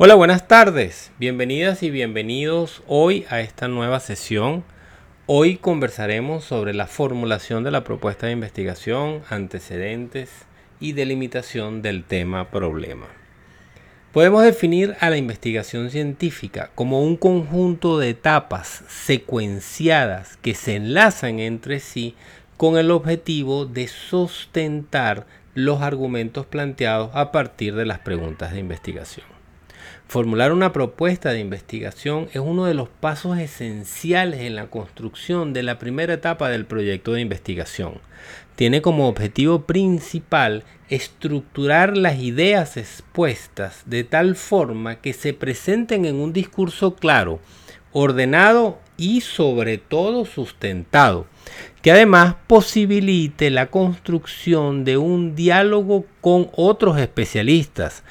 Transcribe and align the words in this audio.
Hola, 0.00 0.14
buenas 0.14 0.46
tardes. 0.46 1.10
Bienvenidas 1.18 1.82
y 1.82 1.90
bienvenidos 1.90 2.84
hoy 2.86 3.26
a 3.30 3.40
esta 3.40 3.66
nueva 3.66 3.98
sesión. 3.98 4.62
Hoy 5.26 5.56
conversaremos 5.56 6.44
sobre 6.44 6.72
la 6.72 6.86
formulación 6.86 7.64
de 7.64 7.72
la 7.72 7.82
propuesta 7.82 8.26
de 8.26 8.32
investigación, 8.32 9.22
antecedentes 9.28 10.30
y 10.78 10.92
delimitación 10.92 11.82
del 11.82 12.04
tema 12.04 12.48
problema. 12.48 13.06
Podemos 14.12 14.44
definir 14.44 14.94
a 15.00 15.10
la 15.10 15.16
investigación 15.16 15.90
científica 15.90 16.70
como 16.76 17.02
un 17.02 17.16
conjunto 17.16 17.98
de 17.98 18.10
etapas 18.10 18.84
secuenciadas 18.86 20.36
que 20.36 20.54
se 20.54 20.76
enlazan 20.76 21.40
entre 21.40 21.80
sí 21.80 22.14
con 22.56 22.78
el 22.78 22.92
objetivo 22.92 23.66
de 23.66 23.88
sostentar 23.88 25.26
los 25.56 25.82
argumentos 25.82 26.46
planteados 26.46 27.10
a 27.14 27.32
partir 27.32 27.74
de 27.74 27.84
las 27.84 27.98
preguntas 27.98 28.52
de 28.52 28.60
investigación. 28.60 29.37
Formular 30.08 30.52
una 30.54 30.72
propuesta 30.72 31.32
de 31.32 31.40
investigación 31.40 32.30
es 32.32 32.40
uno 32.40 32.64
de 32.64 32.72
los 32.72 32.88
pasos 32.88 33.36
esenciales 33.36 34.40
en 34.40 34.56
la 34.56 34.68
construcción 34.68 35.52
de 35.52 35.62
la 35.62 35.78
primera 35.78 36.14
etapa 36.14 36.48
del 36.48 36.64
proyecto 36.64 37.12
de 37.12 37.20
investigación. 37.20 38.00
Tiene 38.56 38.80
como 38.80 39.06
objetivo 39.06 39.66
principal 39.66 40.64
estructurar 40.88 41.94
las 41.94 42.20
ideas 42.20 42.78
expuestas 42.78 43.82
de 43.84 44.02
tal 44.02 44.34
forma 44.34 44.96
que 45.02 45.12
se 45.12 45.34
presenten 45.34 46.06
en 46.06 46.16
un 46.16 46.32
discurso 46.32 46.96
claro, 46.96 47.38
ordenado 47.92 48.78
y 48.96 49.20
sobre 49.20 49.76
todo 49.76 50.24
sustentado, 50.24 51.26
que 51.82 51.92
además 51.92 52.36
posibilite 52.46 53.50
la 53.50 53.66
construcción 53.66 54.84
de 54.84 54.96
un 54.96 55.34
diálogo 55.34 56.06
con 56.22 56.48
otros 56.56 56.98
especialistas, 56.98 58.02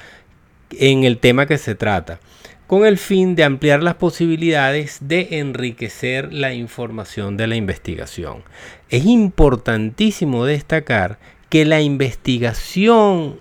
en 0.70 1.04
el 1.04 1.18
tema 1.18 1.46
que 1.46 1.58
se 1.58 1.74
trata, 1.74 2.20
con 2.66 2.84
el 2.84 2.98
fin 2.98 3.34
de 3.34 3.44
ampliar 3.44 3.82
las 3.82 3.94
posibilidades 3.94 4.98
de 5.00 5.38
enriquecer 5.38 6.32
la 6.32 6.52
información 6.52 7.36
de 7.36 7.46
la 7.46 7.56
investigación. 7.56 8.42
Es 8.90 9.06
importantísimo 9.06 10.44
destacar 10.44 11.18
que 11.48 11.64
la 11.64 11.80
investigación 11.80 13.40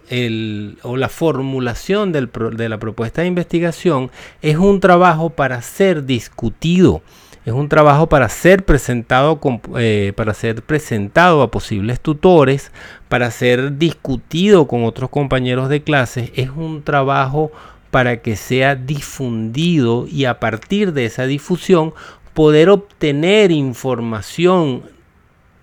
o 0.81 0.97
la 0.97 1.09
formulación 1.09 2.13
de 2.13 2.69
la 2.69 2.77
propuesta 2.77 3.21
de 3.21 3.27
investigación 3.27 4.11
es 4.41 4.55
un 4.55 4.79
trabajo 4.79 5.29
para 5.29 5.61
ser 5.61 6.05
discutido 6.05 7.01
es 7.47 7.53
un 7.53 7.69
trabajo 7.69 8.07
para 8.07 8.27
ser 8.27 8.65
presentado, 8.65 9.39
eh, 9.77 10.11
para 10.17 10.33
ser 10.33 10.63
presentado 10.63 11.41
a 11.41 11.49
posibles 11.49 12.01
tutores, 12.01 12.73
para 13.07 13.31
ser 13.31 13.77
discutido 13.77 14.67
con 14.67 14.83
otros 14.83 15.09
compañeros 15.09 15.69
de 15.69 15.81
clase. 15.81 16.33
Es 16.35 16.49
un 16.49 16.83
trabajo 16.83 17.53
para 17.89 18.17
que 18.17 18.35
sea 18.35 18.75
difundido 18.75 20.07
y 20.09 20.25
a 20.25 20.41
partir 20.41 20.91
de 20.91 21.05
esa 21.05 21.25
difusión 21.25 21.93
poder 22.33 22.69
obtener 22.69 23.51
información, 23.51 24.83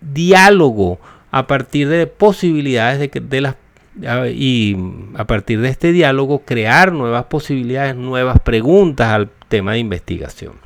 diálogo 0.00 0.98
a 1.30 1.46
partir 1.46 1.90
de 1.90 2.06
posibilidades 2.06 2.98
de, 2.98 3.20
de 3.20 3.40
las 3.42 3.56
y 4.34 4.74
a 5.16 5.27
partir 5.27 5.60
de 5.60 5.68
este 5.68 5.92
diálogo 5.92 6.46
crear 6.46 6.92
nuevas 6.92 7.27
posibilidades, 7.27 7.94
nuevas 7.94 8.40
preguntas 8.40 9.08
al 9.08 9.28
tema 9.50 9.72
de 9.72 9.80
investigación. 9.80 10.63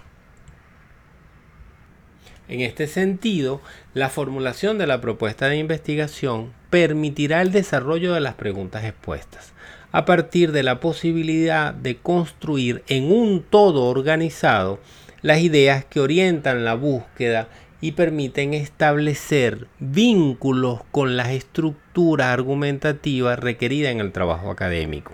En 2.48 2.62
este 2.62 2.86
sentido, 2.86 3.60
la 3.92 4.08
formulación 4.08 4.78
de 4.78 4.86
la 4.86 5.02
propuesta 5.02 5.48
de 5.48 5.58
investigación 5.58 6.52
permitirá 6.70 7.42
el 7.42 7.52
desarrollo 7.52 8.14
de 8.14 8.20
las 8.20 8.34
preguntas 8.34 8.84
expuestas, 8.84 9.52
a 9.92 10.06
partir 10.06 10.52
de 10.52 10.62
la 10.62 10.80
posibilidad 10.80 11.74
de 11.74 11.98
construir 11.98 12.82
en 12.88 13.12
un 13.12 13.42
todo 13.42 13.84
organizado 13.84 14.80
las 15.20 15.40
ideas 15.40 15.84
que 15.84 16.00
orientan 16.00 16.64
la 16.64 16.74
búsqueda 16.74 17.48
y 17.82 17.92
permiten 17.92 18.54
establecer 18.54 19.66
vínculos 19.78 20.80
con 20.90 21.16
las 21.16 21.28
estructuras 21.28 22.28
argumentativas 22.28 23.38
requeridas 23.38 23.92
en 23.92 24.00
el 24.00 24.12
trabajo 24.12 24.50
académico. 24.50 25.12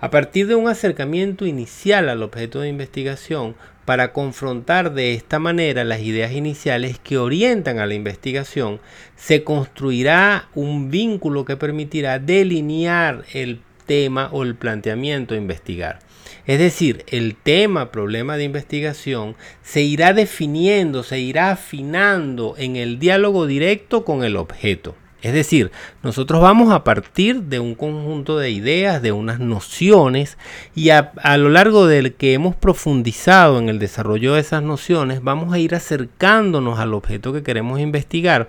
A 0.00 0.10
partir 0.10 0.46
de 0.46 0.54
un 0.54 0.68
acercamiento 0.68 1.44
inicial 1.44 2.08
al 2.08 2.22
objeto 2.22 2.60
de 2.60 2.68
investigación, 2.68 3.56
para 3.88 4.12
confrontar 4.12 4.92
de 4.92 5.14
esta 5.14 5.38
manera 5.38 5.82
las 5.82 6.02
ideas 6.02 6.32
iniciales 6.32 6.98
que 6.98 7.16
orientan 7.16 7.78
a 7.78 7.86
la 7.86 7.94
investigación, 7.94 8.80
se 9.16 9.44
construirá 9.44 10.50
un 10.54 10.90
vínculo 10.90 11.46
que 11.46 11.56
permitirá 11.56 12.18
delinear 12.18 13.24
el 13.32 13.62
tema 13.86 14.28
o 14.30 14.42
el 14.42 14.56
planteamiento 14.56 15.32
a 15.32 15.38
investigar. 15.38 16.00
Es 16.44 16.58
decir, 16.58 17.02
el 17.06 17.34
tema, 17.34 17.90
problema 17.90 18.36
de 18.36 18.44
investigación, 18.44 19.36
se 19.62 19.80
irá 19.80 20.12
definiendo, 20.12 21.02
se 21.02 21.20
irá 21.20 21.52
afinando 21.52 22.56
en 22.58 22.76
el 22.76 22.98
diálogo 22.98 23.46
directo 23.46 24.04
con 24.04 24.22
el 24.22 24.36
objeto. 24.36 24.96
Es 25.20 25.32
decir, 25.32 25.72
nosotros 26.04 26.40
vamos 26.40 26.72
a 26.72 26.84
partir 26.84 27.42
de 27.42 27.58
un 27.58 27.74
conjunto 27.74 28.38
de 28.38 28.52
ideas, 28.52 29.02
de 29.02 29.10
unas 29.10 29.40
nociones, 29.40 30.38
y 30.76 30.90
a, 30.90 31.10
lo 31.36 31.48
largo 31.48 31.88
del 31.88 32.14
que 32.14 32.34
hemos 32.34 32.54
profundizado 32.54 33.58
en 33.58 33.68
el 33.68 33.80
desarrollo 33.80 34.34
de 34.34 34.40
esas 34.40 34.62
nociones, 34.62 35.20
vamos 35.24 35.52
a 35.52 35.58
ir 35.58 35.74
acercándonos 35.74 36.78
al 36.78 36.94
objeto 36.94 37.32
que 37.32 37.42
queremos 37.42 37.80
investigar, 37.80 38.48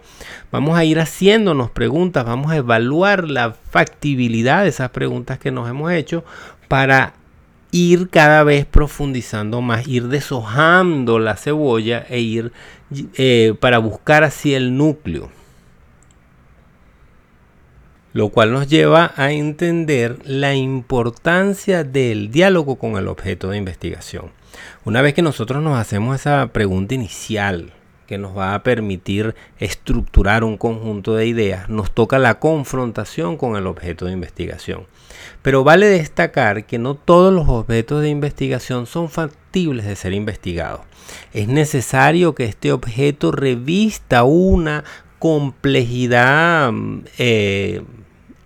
vamos 0.52 0.78
a 0.78 0.86
ir 0.86 1.00
haciéndonos 1.00 1.72
preguntas, 1.72 2.24
vamos 2.24 2.52
a 2.52 2.58
evaluar 2.58 3.28
la 3.28 3.54
factibilidad 3.54 4.62
de 4.62 4.70
esas 4.70 4.92
preguntas 4.92 5.40
que 5.40 5.50
nos 5.50 5.68
hemos 5.68 5.92
hecho 5.92 6.24
para 6.68 7.14
ir 7.72 8.10
cada 8.10 8.44
vez 8.44 8.68
profundizando 8.68 9.62
más, 9.62 9.88
ir 9.88 10.08
deshojando 10.08 11.18
la 11.18 11.36
cebolla 11.36 12.06
e 12.10 12.20
ir 12.20 12.52
eh, 13.16 13.56
para 13.60 13.80
buscar 13.80 14.24
así 14.24 14.54
el 14.54 14.78
núcleo 14.78 15.32
lo 18.20 18.28
cual 18.28 18.52
nos 18.52 18.68
lleva 18.68 19.14
a 19.16 19.32
entender 19.32 20.18
la 20.26 20.54
importancia 20.54 21.86
del 21.86 22.32
diálogo 22.32 22.76
con 22.76 22.98
el 22.98 23.08
objeto 23.08 23.50
de 23.50 23.58
investigación. 23.58 24.32
Una 24.84 25.02
vez 25.02 25.14
que 25.14 25.22
nosotros 25.22 25.64
nos 25.64 25.80
hacemos 25.80 26.20
esa 26.20 26.48
pregunta 26.48 26.96
inicial 26.96 27.72
que 28.08 28.18
nos 28.18 28.38
va 28.38 28.56
a 28.56 28.62
permitir 28.62 29.36
estructurar 29.58 30.44
un 30.44 30.58
conjunto 30.58 31.16
de 31.16 31.28
ideas, 31.28 31.70
nos 31.70 31.92
toca 31.92 32.20
la 32.20 32.40
confrontación 32.40 33.38
con 33.38 33.56
el 33.56 33.66
objeto 33.68 34.08
de 34.08 34.12
investigación. 34.12 34.86
Pero 35.42 35.64
vale 35.64 35.86
destacar 35.86 36.66
que 36.66 36.78
no 36.78 36.96
todos 36.96 37.34
los 37.34 37.48
objetos 37.48 38.02
de 38.02 38.10
investigación 38.10 38.86
son 38.86 39.08
factibles 39.08 39.86
de 39.86 39.96
ser 39.96 40.12
investigados. 40.12 40.82
Es 41.32 41.48
necesario 41.48 42.36
que 42.36 42.44
este 42.44 42.74
objeto 42.74 43.32
revista 43.32 44.24
una 44.24 44.84
complejidad 45.20 46.74
eh, 47.18 47.82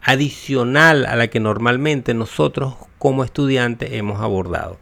adicional 0.03 1.05
a 1.05 1.15
la 1.15 1.27
que 1.27 1.39
normalmente 1.39 2.13
nosotros 2.13 2.75
como 2.99 3.23
estudiantes 3.23 3.93
hemos 3.93 4.21
abordado. 4.21 4.77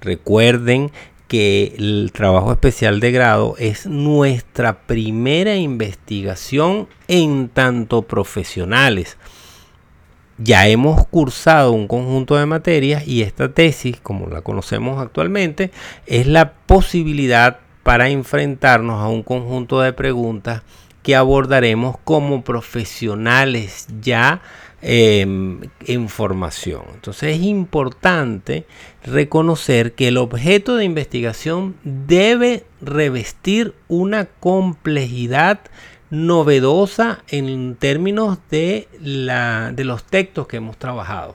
Recuerden 0.00 0.92
que 1.28 1.74
el 1.78 2.10
trabajo 2.12 2.52
especial 2.52 3.00
de 3.00 3.10
grado 3.10 3.54
es 3.58 3.86
nuestra 3.86 4.80
primera 4.86 5.56
investigación 5.56 6.88
en 7.08 7.48
tanto 7.48 8.02
profesionales. 8.02 9.16
Ya 10.36 10.66
hemos 10.68 11.06
cursado 11.06 11.72
un 11.72 11.86
conjunto 11.86 12.36
de 12.36 12.46
materias 12.46 13.06
y 13.06 13.22
esta 13.22 13.52
tesis, 13.52 13.98
como 14.00 14.26
la 14.26 14.42
conocemos 14.42 15.00
actualmente, 15.00 15.70
es 16.06 16.26
la 16.26 16.52
posibilidad 16.52 17.60
para 17.84 18.08
enfrentarnos 18.08 19.00
a 19.00 19.08
un 19.08 19.22
conjunto 19.22 19.80
de 19.80 19.92
preguntas 19.92 20.62
que 21.02 21.14
abordaremos 21.14 21.96
como 22.02 22.42
profesionales 22.42 23.86
ya 24.00 24.40
em, 24.86 25.60
en 25.86 26.10
formación. 26.10 26.82
Entonces 26.92 27.36
es 27.36 27.42
importante 27.42 28.66
reconocer 29.02 29.94
que 29.94 30.08
el 30.08 30.18
objeto 30.18 30.76
de 30.76 30.84
investigación 30.84 31.74
debe 31.84 32.64
revestir 32.82 33.74
una 33.88 34.26
complejidad 34.26 35.60
novedosa 36.10 37.24
en 37.28 37.76
términos 37.76 38.38
de, 38.50 38.88
la, 39.00 39.72
de 39.72 39.84
los 39.84 40.04
textos 40.04 40.46
que 40.46 40.58
hemos 40.58 40.76
trabajado. 40.76 41.34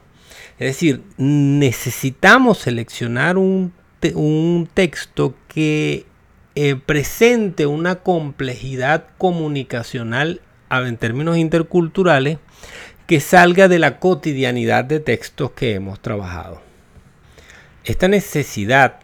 Es 0.59 0.67
decir, 0.67 1.03
necesitamos 1.17 2.59
seleccionar 2.59 3.39
un, 3.39 3.73
un 4.13 4.69
texto 4.71 5.33
que 5.47 6.05
eh, 6.53 6.75
presente 6.75 7.65
una 7.65 7.95
complejidad 7.95 9.07
comunicacional 9.17 10.41
en 10.69 10.97
términos 10.97 11.37
interculturales 11.37 12.37
que 13.09 13.19
salga 13.19 13.67
de 13.67 13.79
la 13.79 13.97
cotidianidad 13.97 14.85
de 14.85 14.99
textos 14.99 15.49
que 15.53 15.73
hemos 15.73 15.99
trabajado. 15.99 16.61
Esta 17.83 18.07
necesidad 18.07 18.99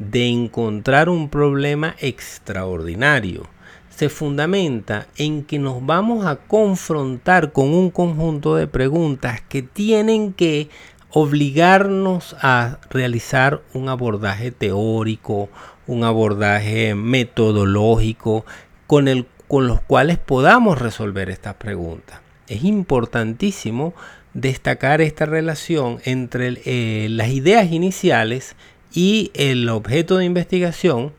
de 0.00 0.26
encontrar 0.26 1.08
un 1.08 1.28
problema 1.28 1.94
extraordinario 2.00 3.46
se 3.90 4.08
fundamenta 4.08 5.06
en 5.16 5.44
que 5.44 5.60
nos 5.60 5.86
vamos 5.86 6.26
a 6.26 6.34
confrontar 6.34 7.52
con 7.52 7.72
un 7.72 7.92
conjunto 7.92 8.56
de 8.56 8.66
preguntas 8.66 9.40
que 9.48 9.62
tienen 9.62 10.32
que 10.32 10.68
obligarnos 11.10 12.34
a 12.42 12.80
realizar 12.90 13.62
un 13.72 13.88
abordaje 13.88 14.50
teórico, 14.50 15.48
un 15.86 16.02
abordaje 16.02 16.96
metodológico 16.96 18.44
con, 18.88 19.06
el, 19.06 19.28
con 19.46 19.68
los 19.68 19.80
cuales 19.80 20.18
podamos 20.18 20.80
resolver 20.80 21.30
estas 21.30 21.54
preguntas. 21.54 22.18
Es 22.48 22.64
importantísimo 22.64 23.94
destacar 24.34 25.00
esta 25.00 25.26
relación 25.26 26.00
entre 26.04 26.60
eh, 26.64 27.08
las 27.10 27.28
ideas 27.28 27.70
iniciales 27.70 28.56
y 28.92 29.30
el 29.34 29.68
objeto 29.68 30.16
de 30.16 30.24
investigación, 30.24 31.12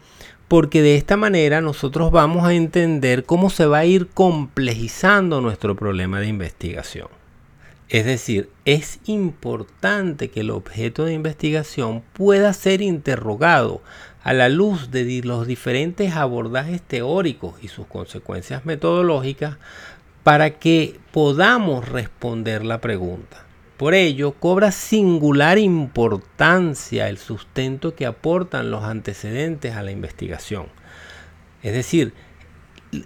porque 0.48 0.82
de 0.82 0.96
esta 0.96 1.18
manera 1.18 1.62
nosotros 1.62 2.12
vamos 2.12 2.46
a 2.46 2.54
entender 2.54 3.26
cómo 3.26 3.50
se 3.50 3.66
va 3.66 3.80
a 3.80 3.86
ir 3.86 4.08
complejizando 4.08 5.42
nuestro 5.42 5.76
problema 5.76 6.20
de 6.20 6.28
investigación. 6.28 7.08
Es 7.90 8.06
decir, 8.06 8.50
es 8.66 9.00
importante 9.06 10.30
que 10.30 10.42
el 10.42 10.52
objeto 10.52 11.06
de 11.06 11.14
investigación 11.14 12.04
pueda 12.14 12.54
ser 12.54 12.82
interrogado 12.82 13.82
a 14.24 14.34
la 14.34 14.48
luz 14.48 14.92
de 14.92 15.22
los 15.24 15.48
diferentes 15.48 16.14
abordajes 16.14 16.84
teóricos 16.84 17.56
y 17.64 17.68
sus 17.68 17.88
consecuencias 17.88 18.64
metodológicas 18.66 19.58
para 20.30 20.52
que 20.60 21.00
podamos 21.12 21.90
responder 21.90 22.64
la 22.64 22.80
pregunta. 22.80 23.48
Por 23.78 23.96
ello, 23.96 24.34
cobra 24.34 24.72
singular 24.72 25.58
importancia 25.58 27.10
el 27.10 27.18
sustento 27.18 27.96
que 27.96 28.06
aportan 28.06 28.70
los 28.70 28.84
antecedentes 28.84 29.76
a 29.76 29.82
la 29.82 29.90
investigación. 29.90 30.68
Es 31.64 31.74
decir, 31.74 32.14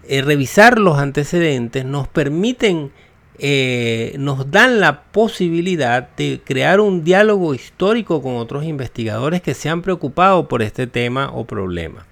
eh, 0.04 0.22
revisar 0.22 0.78
los 0.78 0.98
antecedentes 0.98 1.86
nos 1.86 2.10
permiten, 2.10 2.92
eh, 3.40 4.18
nos 4.20 4.52
dan 4.52 4.82
la 4.82 5.04
posibilidad 5.04 6.10
de 6.18 6.42
crear 6.44 6.82
un 6.82 7.06
diálogo 7.06 7.54
histórico 7.54 8.22
con 8.22 8.36
otros 8.36 8.66
investigadores 8.66 9.42
que 9.42 9.54
se 9.54 9.70
han 9.70 9.82
preocupado 9.82 10.50
por 10.50 10.62
este 10.62 10.88
tema 10.88 11.32
o 11.32 11.46
problema. 11.46 12.06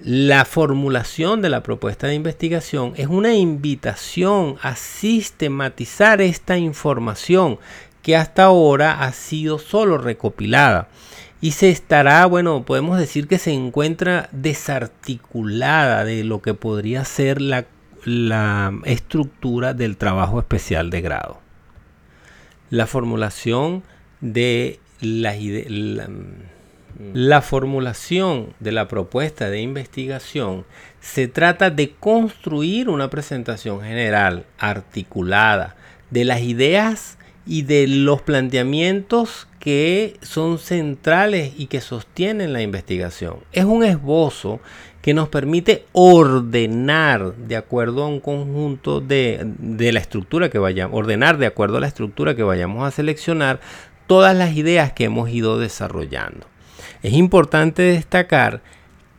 La 0.00 0.44
formulación 0.44 1.42
de 1.42 1.48
la 1.48 1.64
propuesta 1.64 2.06
de 2.06 2.14
investigación 2.14 2.92
es 2.96 3.08
una 3.08 3.34
invitación 3.34 4.56
a 4.62 4.76
sistematizar 4.76 6.20
esta 6.20 6.56
información 6.56 7.58
que 8.02 8.16
hasta 8.16 8.44
ahora 8.44 9.02
ha 9.02 9.12
sido 9.12 9.58
solo 9.58 9.98
recopilada 9.98 10.88
y 11.40 11.52
se 11.52 11.70
estará, 11.70 12.24
bueno, 12.26 12.64
podemos 12.64 12.98
decir 12.98 13.26
que 13.26 13.38
se 13.38 13.52
encuentra 13.52 14.28
desarticulada 14.30 16.04
de 16.04 16.22
lo 16.22 16.42
que 16.42 16.54
podría 16.54 17.04
ser 17.04 17.40
la, 17.40 17.66
estructura 18.84 19.74
del 19.74 19.96
trabajo 19.96 20.38
especial 20.38 20.90
de 20.90 21.00
grado. 21.00 21.40
La 22.70 22.86
formulación 22.86 23.82
de 24.20 24.78
las 25.00 25.36
ideas 25.36 26.08
la 27.14 27.42
formulación 27.42 28.54
de 28.58 28.72
la 28.72 28.88
propuesta 28.88 29.50
de 29.50 29.60
investigación 29.60 30.64
se 31.00 31.28
trata 31.28 31.70
de 31.70 31.90
construir 31.92 32.88
una 32.88 33.08
presentación 33.08 33.82
general, 33.82 34.46
articulada, 34.58 35.76
de 36.10 36.24
las 36.24 36.40
ideas 36.40 37.18
y 37.46 37.62
de 37.62 37.86
los 37.86 38.20
planteamientos 38.22 39.46
que 39.60 40.16
son 40.22 40.58
centrales 40.58 41.52
y 41.56 41.66
que 41.66 41.80
sostienen 41.80 42.52
la 42.52 42.62
investigación. 42.62 43.36
Es 43.52 43.64
un 43.64 43.84
esbozo 43.84 44.60
que 45.00 45.14
nos 45.14 45.28
permite 45.28 45.86
ordenar 45.92 47.34
de 47.36 47.56
acuerdo 47.56 48.02
a 48.02 48.08
un 48.08 48.20
conjunto 48.20 49.00
de, 49.00 49.40
de 49.58 49.92
la 49.92 50.00
estructura 50.00 50.50
que 50.50 50.58
vayamos, 50.58 50.98
ordenar 50.98 51.38
de 51.38 51.46
acuerdo 51.46 51.78
a 51.78 51.80
la 51.80 51.86
estructura 51.86 52.34
que 52.34 52.42
vayamos 52.42 52.86
a 52.86 52.90
seleccionar 52.90 53.60
todas 54.06 54.36
las 54.36 54.56
ideas 54.56 54.92
que 54.92 55.04
hemos 55.04 55.30
ido 55.30 55.58
desarrollando. 55.58 56.46
Es 57.02 57.12
importante 57.12 57.82
destacar 57.82 58.62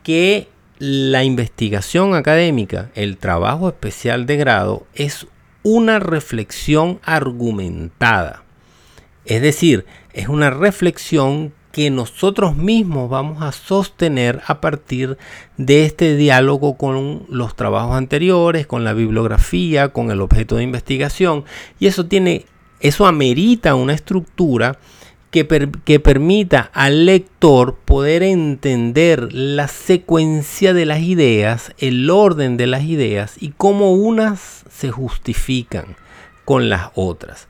que 0.03 0.49
la 0.79 1.23
investigación 1.23 2.15
académica, 2.15 2.89
el 2.95 3.17
trabajo 3.17 3.69
especial 3.69 4.25
de 4.25 4.37
grado, 4.37 4.85
es 4.93 5.27
una 5.63 5.99
reflexión 5.99 6.99
argumentada. 7.03 8.43
Es 9.25 9.41
decir, 9.41 9.85
es 10.13 10.27
una 10.27 10.49
reflexión 10.49 11.53
que 11.71 11.91
nosotros 11.91 12.55
mismos 12.55 13.09
vamos 13.09 13.43
a 13.43 13.51
sostener 13.51 14.41
a 14.47 14.59
partir 14.59 15.17
de 15.57 15.85
este 15.85 16.15
diálogo 16.15 16.77
con 16.77 17.25
los 17.29 17.55
trabajos 17.55 17.95
anteriores, 17.95 18.65
con 18.65 18.83
la 18.83 18.93
bibliografía, 18.93 19.89
con 19.89 20.09
el 20.09 20.21
objeto 20.21 20.55
de 20.55 20.63
investigación. 20.63 21.45
Y 21.79 21.87
eso 21.87 22.07
tiene, 22.07 22.45
eso 22.79 23.05
amerita 23.05 23.75
una 23.75 23.93
estructura 23.93 24.79
que, 25.31 25.99
permita 25.99 26.71
al 26.73 27.05
lector 27.05 27.75
poder 27.85 28.23
entender 28.23 29.31
la 29.31 29.67
secuencia 29.67 30.73
de 30.73 30.85
las 30.85 31.01
ideas, 31.01 31.71
el 31.77 32.09
orden 32.09 32.57
de 32.57 32.67
las 32.67 32.83
ideas 32.83 33.35
y 33.39 33.49
cómo 33.55 33.93
unas 33.93 34.63
se 34.69 34.91
justifican 34.91 35.95
con 36.45 36.69
las 36.69 36.89
otras. 36.95 37.47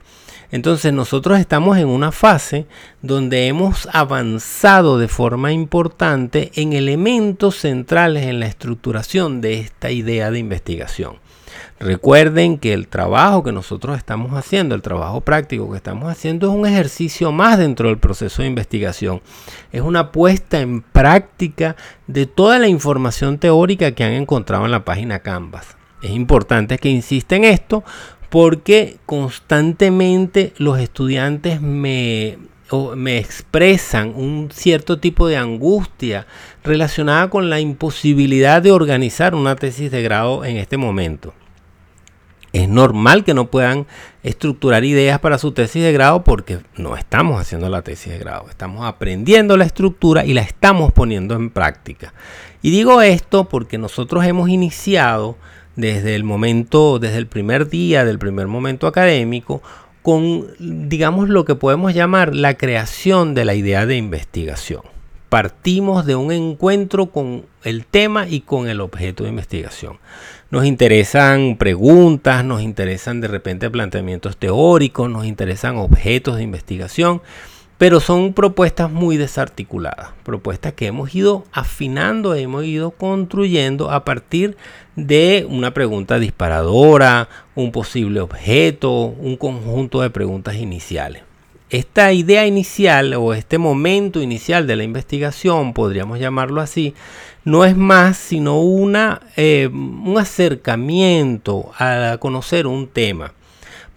Entonces 0.52 0.92
nosotros 0.92 1.38
estamos 1.38 1.78
en 1.78 1.86
una 1.88 2.12
fase 2.12 2.66
donde 3.02 3.46
hemos 3.46 3.88
avanzado 3.92 4.98
de 4.98 5.08
forma 5.08 5.52
importante 5.52 6.50
en 6.56 6.72
elementos 6.72 7.56
centrales 7.56 8.26
en 8.26 8.40
la 8.40 8.46
estructuración 8.46 9.40
de 9.40 9.60
esta 9.60 9.90
idea 9.90 10.30
de 10.30 10.40
investigación. 10.40 11.18
Recuerden 11.78 12.58
que 12.58 12.72
el 12.72 12.88
trabajo 12.88 13.42
que 13.42 13.52
nosotros 13.52 13.96
estamos 13.96 14.32
haciendo, 14.32 14.74
el 14.74 14.82
trabajo 14.82 15.20
práctico 15.20 15.70
que 15.70 15.76
estamos 15.76 16.10
haciendo 16.10 16.48
es 16.48 16.54
un 16.54 16.66
ejercicio 16.66 17.32
más 17.32 17.58
dentro 17.58 17.88
del 17.88 17.98
proceso 17.98 18.42
de 18.42 18.48
investigación. 18.48 19.22
Es 19.72 19.82
una 19.82 20.12
puesta 20.12 20.60
en 20.60 20.82
práctica 20.82 21.76
de 22.06 22.26
toda 22.26 22.58
la 22.58 22.68
información 22.68 23.38
teórica 23.38 23.92
que 23.92 24.04
han 24.04 24.12
encontrado 24.12 24.64
en 24.64 24.70
la 24.70 24.84
página 24.84 25.20
Canvas. 25.20 25.76
Es 26.02 26.10
importante 26.10 26.78
que 26.78 26.88
insista 26.88 27.36
en 27.36 27.44
esto 27.44 27.84
porque 28.30 28.98
constantemente 29.06 30.52
los 30.56 30.78
estudiantes 30.78 31.60
me, 31.60 32.38
me 32.96 33.18
expresan 33.18 34.12
un 34.14 34.50
cierto 34.52 34.98
tipo 34.98 35.26
de 35.28 35.36
angustia 35.36 36.26
relacionada 36.62 37.28
con 37.30 37.50
la 37.50 37.60
imposibilidad 37.60 38.62
de 38.62 38.72
organizar 38.72 39.34
una 39.34 39.56
tesis 39.56 39.90
de 39.90 40.02
grado 40.02 40.44
en 40.44 40.56
este 40.56 40.76
momento. 40.76 41.34
Es 42.52 42.68
normal 42.68 43.22
que 43.22 43.34
no 43.34 43.46
puedan 43.46 43.86
estructurar 44.24 44.84
ideas 44.84 45.20
para 45.20 45.38
su 45.38 45.52
tesis 45.52 45.82
de 45.82 45.92
grado 45.92 46.24
porque 46.24 46.58
no 46.76 46.96
estamos 46.96 47.40
haciendo 47.40 47.68
la 47.68 47.82
tesis 47.82 48.12
de 48.12 48.18
grado. 48.18 48.46
Estamos 48.50 48.84
aprendiendo 48.84 49.56
la 49.56 49.64
estructura 49.64 50.24
y 50.24 50.34
la 50.34 50.42
estamos 50.42 50.92
poniendo 50.92 51.34
en 51.36 51.50
práctica. 51.50 52.12
Y 52.60 52.70
digo 52.70 53.02
esto 53.02 53.48
porque 53.48 53.78
nosotros 53.78 54.24
hemos 54.24 54.48
iniciado 54.48 55.36
desde 55.76 56.16
el 56.16 56.24
momento, 56.24 56.98
desde 56.98 57.18
el 57.18 57.28
primer 57.28 57.68
día, 57.68 58.04
del 58.04 58.18
primer 58.18 58.48
momento 58.48 58.88
académico, 58.88 59.62
con, 60.02 60.46
digamos, 60.58 61.28
lo 61.28 61.44
que 61.44 61.54
podemos 61.54 61.94
llamar 61.94 62.34
la 62.34 62.54
creación 62.54 63.34
de 63.34 63.44
la 63.44 63.54
idea 63.54 63.86
de 63.86 63.96
investigación. 63.96 64.82
Partimos 65.28 66.06
de 66.06 66.16
un 66.16 66.32
encuentro 66.32 67.06
con 67.06 67.44
el 67.62 67.86
tema 67.86 68.26
y 68.26 68.40
con 68.40 68.68
el 68.68 68.80
objeto 68.80 69.22
de 69.22 69.30
investigación. 69.30 69.98
Nos 70.50 70.64
interesan 70.64 71.56
preguntas, 71.56 72.44
nos 72.44 72.62
interesan 72.62 73.20
de 73.20 73.28
repente 73.28 73.70
planteamientos 73.70 74.36
teóricos, 74.36 75.08
nos 75.08 75.26
interesan 75.26 75.76
objetos 75.76 76.36
de 76.36 76.42
investigación, 76.42 77.22
pero 77.80 77.98
son 77.98 78.34
propuestas 78.34 78.92
muy 78.92 79.16
desarticuladas, 79.16 80.10
propuestas 80.22 80.74
que 80.74 80.88
hemos 80.88 81.14
ido 81.14 81.46
afinando, 81.50 82.34
hemos 82.34 82.66
ido 82.66 82.90
construyendo 82.90 83.90
a 83.90 84.04
partir 84.04 84.58
de 84.96 85.46
una 85.48 85.72
pregunta 85.72 86.18
disparadora, 86.18 87.30
un 87.54 87.72
posible 87.72 88.20
objeto, 88.20 89.04
un 89.04 89.38
conjunto 89.38 90.02
de 90.02 90.10
preguntas 90.10 90.56
iniciales. 90.56 91.22
Esta 91.70 92.12
idea 92.12 92.46
inicial 92.46 93.14
o 93.14 93.32
este 93.32 93.56
momento 93.56 94.20
inicial 94.20 94.66
de 94.66 94.76
la 94.76 94.84
investigación, 94.84 95.72
podríamos 95.72 96.18
llamarlo 96.18 96.60
así, 96.60 96.92
no 97.46 97.64
es 97.64 97.78
más 97.78 98.18
sino 98.18 98.60
una, 98.60 99.22
eh, 99.38 99.70
un 99.72 100.18
acercamiento 100.18 101.70
a 101.78 102.18
conocer 102.20 102.66
un 102.66 102.88
tema. 102.88 103.32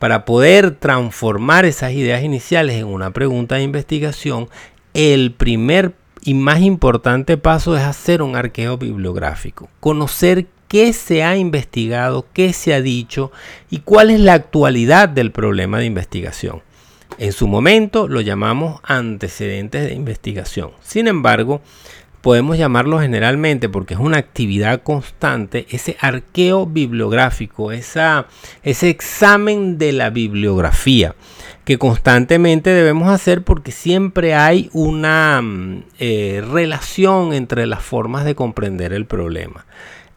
Para 0.03 0.25
poder 0.25 0.71
transformar 0.71 1.63
esas 1.63 1.93
ideas 1.93 2.23
iniciales 2.23 2.75
en 2.75 2.87
una 2.87 3.11
pregunta 3.11 3.55
de 3.55 3.63
investigación, 3.63 4.49
el 4.93 5.31
primer 5.31 5.93
y 6.25 6.33
más 6.33 6.59
importante 6.59 7.37
paso 7.37 7.77
es 7.77 7.83
hacer 7.83 8.21
un 8.21 8.35
arqueo 8.35 8.77
bibliográfico, 8.77 9.69
conocer 9.79 10.47
qué 10.67 10.91
se 10.91 11.23
ha 11.23 11.37
investigado, 11.37 12.25
qué 12.33 12.51
se 12.51 12.73
ha 12.73 12.81
dicho 12.81 13.31
y 13.69 13.79
cuál 13.79 14.09
es 14.09 14.19
la 14.19 14.33
actualidad 14.33 15.07
del 15.07 15.31
problema 15.31 15.79
de 15.79 15.85
investigación. 15.85 16.61
En 17.17 17.31
su 17.31 17.47
momento 17.47 18.09
lo 18.09 18.19
llamamos 18.19 18.81
antecedentes 18.83 19.87
de 19.87 19.93
investigación. 19.93 20.71
Sin 20.81 21.07
embargo, 21.07 21.61
podemos 22.23 22.57
llamarlo 22.57 23.01
generalmente 23.01 23.67
porque 23.67 23.95
es 23.95 23.99
una 23.99 24.17
actividad 24.17 24.81
constante, 24.81 25.67
ese 25.69 25.97
arqueo 25.99 26.65
bibliográfico, 26.65 27.73
esa, 27.73 28.27
ese 28.63 28.89
examen 28.89 29.77
de 29.77 29.91
la 29.91 30.09
bibliografía 30.09 31.15
que 31.65 31.77
constantemente 31.77 32.69
debemos 32.69 33.09
hacer 33.09 33.43
porque 33.43 33.73
siempre 33.73 34.35
hay 34.35 34.69
una 34.71 35.41
mm, 35.41 35.83
eh, 35.99 36.41
relación 36.49 37.33
entre 37.33 37.67
las 37.67 37.83
formas 37.83 38.23
de 38.23 38.35
comprender 38.35 38.93
el 38.93 39.05
problema. 39.05 39.65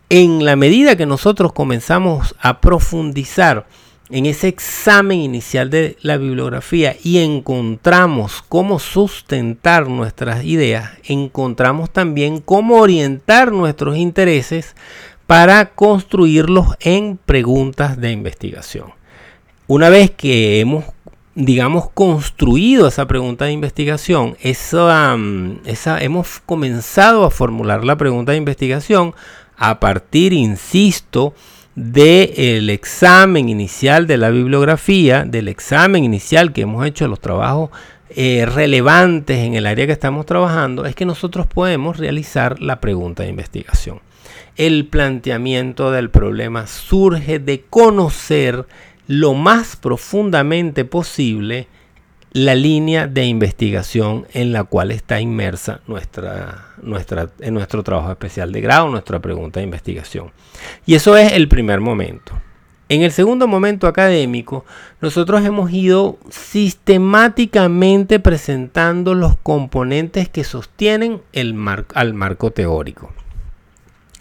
En 0.09 0.45
la 0.45 0.55
medida 0.55 0.95
que 0.95 1.07
nosotros 1.07 1.53
comenzamos 1.53 2.37
a 2.41 2.61
profundizar 2.61 3.67
en 4.09 4.27
ese 4.27 4.49
examen 4.49 5.21
inicial 5.21 5.71
de 5.71 5.97
la 6.01 6.17
bibliografía 6.17 6.97
y 7.03 7.19
encontramos 7.19 8.45
cómo 8.49 8.79
sustentar 8.79 9.89
nuestras 9.89 10.45
ideas, 10.45 10.93
encontramos 11.05 11.91
también 11.91 12.41
cómo 12.41 12.77
orientar 12.77 13.53
nuestros 13.53 13.97
intereses 13.97 14.77
para 15.27 15.71
construirlos 15.71 16.77
en 16.81 17.17
preguntas 17.17 18.01
de 18.01 18.13
investigación. 18.13 18.93
Una 19.67 19.89
vez 19.89 20.13
que 20.13 20.61
hemos 20.61 20.85
digamos, 21.37 21.91
construido 21.91 22.89
esa 22.89 23.07
pregunta 23.07 23.45
de 23.45 23.53
investigación, 23.53 24.39
esa, 24.41 25.17
esa, 25.67 26.03
hemos 26.03 26.41
comenzado 26.41 27.25
a 27.27 27.31
formular 27.31 27.85
la 27.85 27.97
pregunta 27.97 28.33
de 28.33 28.39
investigación 28.39 29.15
a 29.59 29.79
partir, 29.79 30.33
insisto, 30.33 31.35
del 31.77 32.71
examen 32.71 33.51
inicial 33.51 34.07
de 34.07 34.17
la 34.17 34.31
bibliografía, 34.31 35.25
del 35.25 35.47
examen 35.49 36.05
inicial 36.05 36.55
que 36.55 36.63
hemos 36.63 36.87
hecho 36.87 37.05
de 37.05 37.11
los 37.11 37.21
trabajos 37.21 37.71
eh, 38.09 38.47
relevantes 38.47 39.39
en 39.39 39.55
el 39.55 39.67
área 39.67 39.87
que 39.87 39.93
estamos 39.93 40.25
trabajando, 40.25 40.87
es 40.87 40.95
que 40.95 41.05
nosotros 41.05 41.47
podemos 41.47 41.99
realizar 41.99 42.61
la 42.63 42.81
pregunta 42.81 43.23
de 43.23 43.29
investigación. 43.29 44.01
El 44.57 44.87
planteamiento 44.87 45.91
del 45.91 46.09
problema 46.09 46.67
surge 46.67 47.39
de 47.39 47.63
conocer 47.69 48.65
lo 49.07 49.35
más 49.35 49.77
profundamente 49.77 50.87
posible 50.87 51.69
la 52.37 52.55
línea 52.55 53.07
de 53.07 53.25
investigación 53.25 54.27
en 54.35 54.53
la 54.53 54.65
cual 54.65 54.91
está 54.91 55.23
inmersa 55.23 55.81
nuestra, 55.87 56.67
nuestra, 56.83 57.31
en 57.41 57.55
nuestro 57.55 57.83
trabajo 57.83 58.11
especial 58.11 58.53
de 58.53 58.61
grado, 58.61 58.91
nuestra 58.91 59.21
pregunta 59.21 59.59
de 59.59 59.65
investigación. 59.65 60.33
Y 60.85 60.97
eso 60.97 61.17
es 61.17 61.33
el 61.33 61.49
primer 61.49 61.81
momento. 61.81 62.35
En 62.91 63.01
el 63.01 63.11
segundo 63.11 63.49
momento 63.49 63.87
académico, 63.87 64.67
nosotros 65.01 65.47
hemos 65.47 65.73
ido 65.73 66.19
sistemáticamente 66.29 68.21
presentando 68.21 69.15
los 69.15 69.39
componentes 69.39 70.29
que 70.29 70.45
sostienen 70.45 71.23
el 71.33 71.57
al 71.95 72.13
marco 72.13 72.51
teórico. 72.51 73.15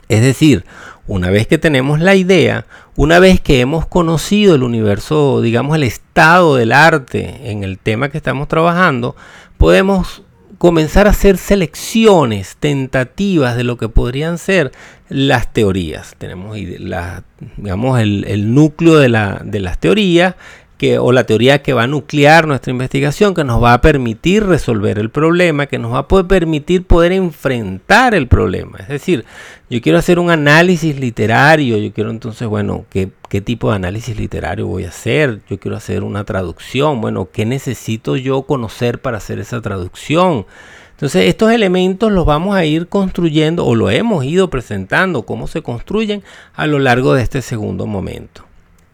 Es 0.09 0.21
decir, 0.21 0.65
una 1.07 1.29
vez 1.29 1.47
que 1.47 1.57
tenemos 1.57 1.99
la 1.99 2.15
idea, 2.15 2.65
una 2.95 3.19
vez 3.19 3.39
que 3.39 3.59
hemos 3.59 3.85
conocido 3.85 4.55
el 4.55 4.63
universo, 4.63 5.41
digamos 5.41 5.75
el 5.75 5.83
estado 5.83 6.55
del 6.55 6.71
arte 6.71 7.51
en 7.51 7.63
el 7.63 7.77
tema 7.77 8.09
que 8.09 8.17
estamos 8.17 8.47
trabajando, 8.47 9.15
podemos 9.57 10.23
comenzar 10.57 11.05
a 11.05 11.11
hacer 11.11 11.37
selecciones 11.37 12.55
tentativas 12.59 13.55
de 13.55 13.63
lo 13.63 13.77
que 13.77 13.89
podrían 13.89 14.37
ser 14.37 14.71
las 15.09 15.51
teorías. 15.53 16.15
Tenemos 16.17 16.55
digamos, 16.55 17.99
el, 17.99 18.53
núcleo 18.53 18.95
de, 18.95 19.09
de 19.43 19.59
las 19.59 19.79
teorías, 19.79 20.35
que, 20.77 20.99
o 20.99 21.11
la 21.11 21.25
teoría 21.25 21.61
que 21.61 21.73
va 21.73 21.83
a 21.83 21.87
nuclear 21.87 22.47
nuestra 22.47 22.71
investigación, 22.71 23.33
que 23.33 23.43
nos 23.43 23.63
va 23.63 23.73
a 23.73 23.81
permitir 23.81 24.45
resolver 24.45 24.99
el 24.99 25.09
problema, 25.09 25.67
que 25.67 25.79
nos 25.79 25.93
va 25.93 25.99
a 25.99 26.07
poder 26.07 26.27
permitir 26.27 26.85
poder 26.85 27.11
enfrentar 27.11 28.13
el 28.13 28.27
problema. 28.27 28.79
Es 28.79 28.87
decir, 28.89 29.25
yo 29.69 29.81
quiero 29.81 29.97
hacer 29.97 30.19
un 30.19 30.29
análisis 30.29 30.99
literario, 30.99 31.77
yo 31.77 31.93
quiero 31.93 32.11
entonces, 32.11 32.47
bueno, 32.47 32.85
¿qué, 32.89 33.09
qué 33.29 33.41
tipo 33.41 33.69
de 33.69 33.77
análisis 33.77 34.17
literario 34.17 34.67
voy 34.67 34.83
a 34.83 34.89
hacer? 34.89 35.41
Yo 35.49 35.59
quiero 35.59 35.77
hacer 35.77 36.03
una 36.03 36.23
traducción, 36.25 37.01
bueno, 37.01 37.29
¿qué 37.31 37.45
necesito 37.45 38.17
yo 38.17 38.43
conocer 38.43 38.99
para 38.99 39.17
hacer 39.17 39.39
esa 39.39 39.61
traducción? 39.61 40.45
Entonces 40.91 41.27
estos 41.27 41.51
elementos 41.51 42.11
los 42.11 42.25
vamos 42.25 42.55
a 42.55 42.63
ir 42.63 42.87
construyendo 42.87 43.65
o 43.65 43.75
lo 43.75 43.89
hemos 43.89 44.23
ido 44.23 44.49
presentando, 44.49 45.23
cómo 45.23 45.47
se 45.47 45.61
construyen 45.61 46.23
a 46.53 46.67
lo 46.67 46.79
largo 46.79 47.13
de 47.13 47.23
este 47.23 47.41
segundo 47.41 47.85
momento 47.85 48.45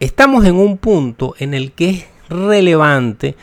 estamos 0.02 0.46
en 0.46 0.56
un 0.56 0.80
punto 0.80 1.36
en 1.38 1.54
el 1.54 1.74
que 1.74 1.90
es 1.92 2.06
relevante 2.28 3.36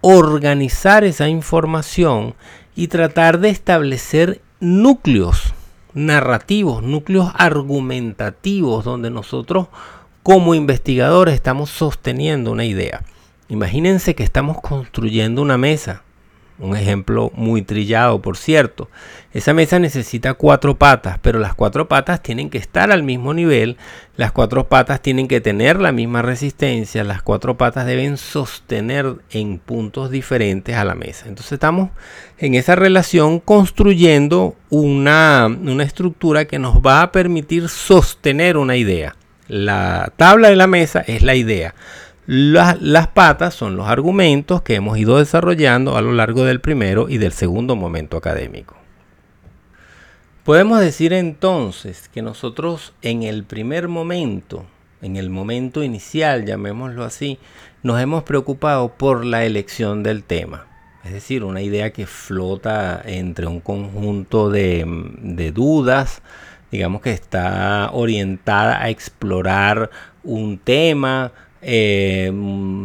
organizar 0.00 1.04
esa 1.04 1.28
información 1.28 2.34
y 2.74 2.88
tratar 2.88 3.40
de 3.40 3.50
establecer 3.50 4.40
núcleos 4.58 5.52
narrativos, 5.92 6.82
núcleos 6.82 7.30
argumentativos, 7.34 8.86
donde 8.86 9.10
nosotros 9.10 9.66
como 10.22 10.54
investigadores 10.54 11.34
estamos 11.34 11.68
sosteniendo 11.68 12.52
una 12.52 12.64
idea. 12.64 13.02
Imagínense 13.50 14.14
que 14.14 14.24
estamos 14.24 14.62
construyendo 14.62 15.42
una 15.42 15.58
mesa 15.58 16.04
un 16.58 16.76
ejemplo 16.76 17.30
muy 17.34 17.62
trillado, 17.62 18.20
por 18.20 18.36
cierto. 18.36 18.88
Esa 19.32 19.54
mesa 19.54 19.78
necesita 19.78 20.34
cuatro 20.34 20.76
patas, 20.76 21.18
pero 21.20 21.38
las 21.38 21.54
cuatro 21.54 21.86
patas 21.86 22.22
tienen 22.22 22.50
que 22.50 22.58
estar 22.58 22.90
al 22.90 23.02
mismo 23.02 23.34
nivel, 23.34 23.76
las 24.16 24.32
cuatro 24.32 24.68
patas 24.68 25.00
tienen 25.00 25.28
que 25.28 25.40
tener 25.40 25.78
la 25.78 25.92
misma 25.92 26.22
resistencia, 26.22 27.04
las 27.04 27.22
cuatro 27.22 27.56
patas 27.56 27.86
deben 27.86 28.16
sostener 28.16 29.16
en 29.30 29.58
puntos 29.58 30.10
diferentes 30.10 30.74
a 30.74 30.84
la 30.84 30.94
mesa. 30.94 31.26
Entonces 31.28 31.52
estamos 31.52 31.90
en 32.38 32.54
esa 32.54 32.74
relación 32.74 33.38
construyendo 33.38 34.56
una, 34.70 35.46
una 35.46 35.84
estructura 35.84 36.46
que 36.46 36.58
nos 36.58 36.78
va 36.78 37.02
a 37.02 37.12
permitir 37.12 37.68
sostener 37.68 38.56
una 38.56 38.76
idea. 38.76 39.14
La 39.46 40.12
tabla 40.16 40.48
de 40.50 40.56
la 40.56 40.66
mesa 40.66 41.00
es 41.06 41.22
la 41.22 41.34
idea. 41.34 41.74
Las, 42.30 43.08
patas 43.14 43.54
son 43.54 43.78
los 43.78 43.88
argumentos 43.88 44.60
que 44.60 44.74
hemos 44.74 44.98
ido 44.98 45.16
desarrollando 45.16 45.96
a 45.96 46.02
lo 46.02 46.12
largo 46.12 46.44
del 46.44 46.60
primero 46.60 47.08
y 47.08 47.16
del 47.16 47.32
segundo 47.32 47.74
momento 47.74 48.18
académico. 48.18 48.76
Podemos 50.44 50.78
decir 50.78 51.14
entonces 51.14 52.10
que 52.10 52.20
nosotros 52.20 52.92
en 53.00 53.22
el 53.22 53.44
primer 53.44 53.88
momento, 53.88 54.66
en 55.00 55.16
el 55.16 55.30
momento 55.30 55.82
inicial, 55.82 56.44
llamémoslo 56.44 57.02
así, 57.02 57.38
nos 57.82 57.98
hemos 57.98 58.24
preocupado 58.24 58.90
por 58.90 59.24
la 59.24 59.46
elección 59.46 60.02
del 60.02 60.22
tema. 60.22 60.66
Es 61.04 61.14
decir, 61.14 61.42
una 61.44 61.62
idea 61.62 61.94
que 61.94 62.04
flota 62.04 63.00
entre 63.06 63.46
un 63.46 63.60
conjunto 63.60 64.50
de, 64.50 64.84
de 65.22 65.50
dudas, 65.50 66.20
digamos 66.70 67.00
que 67.00 67.12
está 67.12 67.88
orientada 67.90 68.82
a 68.82 68.90
explorar 68.90 69.88
un 70.22 70.58
tema, 70.58 71.32
eh, 71.60 72.32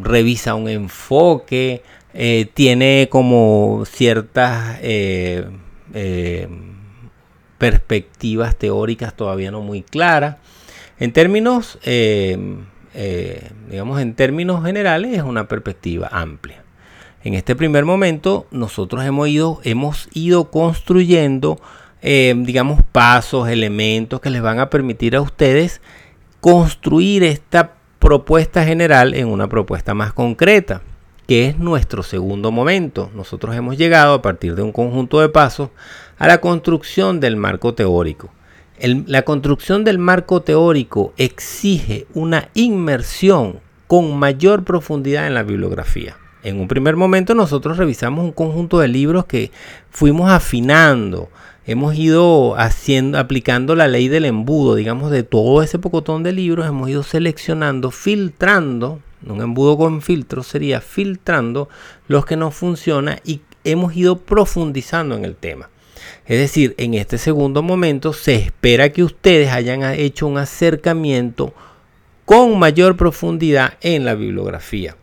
revisa 0.01 0.55
un 0.55 0.67
enfoque, 0.67 1.83
eh, 2.13 2.47
tiene 2.53 3.07
como 3.09 3.83
ciertas 3.85 4.79
eh, 4.81 5.47
perspectivas 7.57 8.55
teóricas 8.55 9.15
todavía 9.15 9.51
no 9.51 9.61
muy 9.61 9.83
claras. 9.83 10.37
En 10.99 11.11
términos, 11.13 11.79
digamos, 13.69 14.01
en 14.01 14.15
términos 14.15 14.63
generales 14.63 15.17
es 15.17 15.23
una 15.23 15.47
perspectiva 15.47 16.09
amplia. 16.11 16.63
En 17.23 17.35
este 17.35 17.55
primer 17.55 17.85
momento 17.85 18.47
nosotros 18.51 19.05
hemos 19.05 19.27
ido, 19.27 19.61
hemos 19.63 20.09
ido 20.13 20.51
construyendo, 20.51 21.59
digamos, 22.01 22.81
pasos, 22.91 23.49
elementos 23.49 24.19
que 24.19 24.29
les 24.29 24.41
van 24.41 24.59
a 24.59 24.69
permitir 24.69 25.15
a 25.15 25.21
ustedes 25.21 25.81
construir 26.41 27.23
esta 27.23 27.73
propuesta 28.03 28.65
general 28.65 29.13
en 29.13 29.29
una 29.29 29.47
propuesta 29.47 29.93
más 29.93 30.11
concreta, 30.11 30.81
que 31.25 31.47
es 31.47 31.57
nuestro 31.57 32.03
segundo 32.03 32.51
momento. 32.51 33.09
Nosotros 33.15 33.55
hemos 33.55 33.77
llegado 33.77 34.13
a 34.13 34.21
partir 34.21 34.55
de 34.55 34.61
un 34.61 34.73
conjunto 34.73 35.21
de 35.21 35.29
pasos 35.29 35.69
a 36.17 36.27
la 36.27 36.41
construcción 36.41 37.21
del 37.21 37.37
marco 37.37 37.73
teórico. 37.75 38.29
la 38.77 39.21
construcción 39.21 39.85
del 39.85 39.99
marco 39.99 40.41
teórico 40.41 41.13
exige 41.15 42.05
una 42.13 42.49
inmersión 42.55 43.61
con 43.87 44.17
mayor 44.17 44.65
profundidad 44.65 45.25
en 45.25 45.33
la 45.33 45.43
bibliografía. 45.43 46.17
En 46.43 46.59
un 46.59 46.67
primer 46.67 46.97
momento 46.97 47.33
nosotros 47.33 47.77
revisamos 47.77 48.25
un 48.25 48.33
conjunto 48.33 48.79
de 48.79 48.89
libros 48.89 49.23
que 49.27 49.49
fuimos 49.89 50.29
afinando, 50.29 51.29
hemos 51.65 51.95
ido 51.95 52.55
haciendo, 52.57 53.17
aplicando 53.17 53.75
la 53.75 53.87
ley 53.87 54.07
del 54.07 54.25
embudo, 54.25 54.75
digamos, 54.75 55.11
de 55.11 55.23
todo 55.23 55.63
ese 55.63 55.79
pocotón 55.79 56.23
de 56.23 56.31
libros, 56.31 56.67
hemos 56.67 56.89
ido 56.89 57.03
seleccionando, 57.03 57.91
filtrando, 57.91 58.99
un 59.25 59.41
embudo 59.41 59.77
con 59.77 60.01
filtro 60.01 60.43
sería 60.43 60.81
filtrando 60.81 61.69
los 62.07 62.25
que 62.25 62.35
no 62.35 62.51
funcionan 62.51 63.19
y 63.23 63.41
hemos 63.63 63.95
ido 63.95 64.19
profundizando 64.19 65.15
en 65.15 65.23
el 65.23 65.35
tema. 65.35 65.69
Es 66.25 66.39
decir, 66.39 66.75
en 66.77 66.93
este 66.93 67.17
segundo 67.17 67.61
momento 67.61 68.13
se 68.13 68.35
espera 68.35 68.89
que 68.89 69.03
ustedes 69.03 69.51
hayan 69.51 69.83
hecho 69.83 70.27
un 70.27 70.37
acercamiento 70.37 71.53
con 72.25 72.57
mayor 72.59 72.95
profundidad 72.95 73.73
en 73.81 74.05
la 74.05 74.15
bibliografía. 74.15 74.95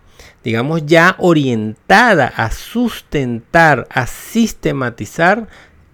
Digamos 0.42 0.86
ya 0.86 1.16
orientada 1.18 2.26
a 2.26 2.50
sustentar, 2.50 3.86
a 3.90 4.06
sistematizar 4.06 5.48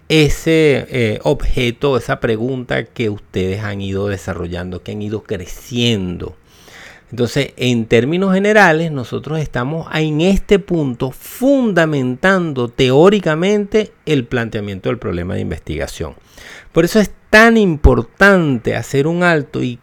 ese 0.09 0.87
eh, 0.89 1.19
objeto, 1.23 1.97
esa 1.97 2.19
pregunta 2.19 2.85
que 2.85 3.09
ustedes 3.09 3.63
han 3.63 3.81
ido 3.81 4.07
desarrollando, 4.07 4.83
que 4.83 4.93
han 4.93 5.01
ido 5.01 5.23
creciendo. 5.23 6.35
Entonces, 7.09 7.53
en 7.55 7.85
términos 7.85 8.33
generales, 8.33 8.91
nosotros 8.91 9.39
estamos 9.39 9.87
en 9.93 10.19
este 10.19 10.59
punto 10.59 11.11
fundamentando 11.11 12.67
teóricamente 12.67 13.93
el 14.05 14.25
planteamiento 14.25 14.89
del 14.89 14.97
problema 14.97 15.35
de 15.35 15.41
investigación. 15.41 16.15
Por 16.73 16.83
eso 16.83 16.99
es 16.99 17.11
tan 17.29 17.55
importante 17.55 18.75
hacer 18.75 19.07
un 19.07 19.23
alto 19.23 19.63
y 19.63 19.79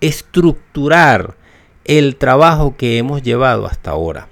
estructurar 0.00 1.34
el 1.84 2.16
trabajo 2.16 2.76
que 2.76 2.98
hemos 2.98 3.22
llevado 3.22 3.66
hasta 3.66 3.92
ahora. 3.92 4.28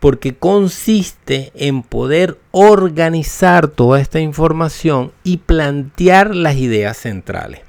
Porque 0.00 0.34
consiste 0.34 1.50
en 1.54 1.82
poder 1.82 2.38
organizar 2.50 3.68
toda 3.68 4.00
esta 4.00 4.20
información 4.20 5.12
y 5.24 5.38
plantear 5.38 6.34
las 6.34 6.56
ideas 6.56 6.96
centrales. 6.96 7.60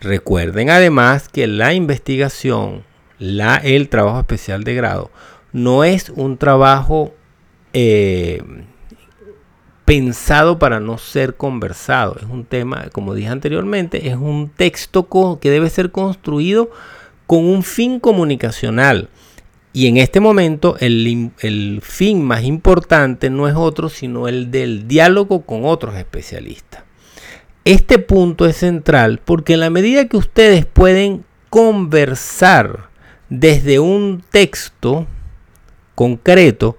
Recuerden 0.00 0.70
además 0.70 1.28
que 1.28 1.46
la 1.46 1.74
investigación 1.74 2.84
la, 3.18 3.56
el 3.56 3.88
trabajo 3.88 4.20
especial 4.20 4.62
de 4.64 4.74
grado 4.74 5.10
no 5.52 5.84
es 5.84 6.10
un 6.10 6.36
trabajo 6.38 7.14
eh, 7.72 8.42
pensado 9.84 10.58
para 10.58 10.80
no 10.80 10.98
ser 10.98 11.36
conversado. 11.36 12.16
Es 12.20 12.28
un 12.28 12.44
tema, 12.44 12.88
como 12.92 13.14
dije 13.14 13.28
anteriormente, 13.28 14.08
es 14.08 14.16
un 14.16 14.50
texto 14.50 15.08
que 15.40 15.50
debe 15.50 15.70
ser 15.70 15.90
construido 15.90 16.70
con 17.26 17.44
un 17.44 17.62
fin 17.62 17.98
comunicacional. 17.98 19.08
Y 19.78 19.86
en 19.86 19.96
este 19.96 20.18
momento 20.18 20.76
el, 20.80 21.80
fin 21.84 22.24
más 22.24 22.42
importante 22.42 23.30
no 23.30 23.46
es 23.46 23.54
otro 23.54 23.88
sino 23.88 24.26
el 24.26 24.50
del 24.50 24.88
diálogo 24.88 25.42
con 25.42 25.64
otros 25.64 25.94
especialistas. 25.94 26.82
Este 27.64 28.00
punto 28.00 28.46
es 28.46 28.56
central 28.56 29.20
porque 29.24 29.52
en 29.52 29.60
la 29.60 29.70
medida 29.70 30.08
que 30.08 30.16
ustedes 30.16 30.66
pueden 30.66 31.24
conversar 31.48 32.88
desde 33.28 33.78
un 33.78 34.24
texto 34.32 35.06
concreto 35.94 36.76